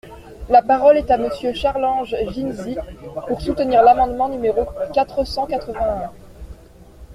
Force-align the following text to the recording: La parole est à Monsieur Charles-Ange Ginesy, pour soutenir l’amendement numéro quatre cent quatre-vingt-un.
La 0.49 0.63
parole 0.63 0.97
est 0.97 1.11
à 1.11 1.17
Monsieur 1.19 1.53
Charles-Ange 1.53 2.15
Ginesy, 2.29 2.75
pour 3.27 3.39
soutenir 3.39 3.83
l’amendement 3.83 4.29
numéro 4.29 4.65
quatre 4.95 5.23
cent 5.23 5.45
quatre-vingt-un. 5.45 6.11